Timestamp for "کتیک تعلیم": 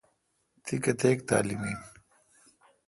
0.83-1.61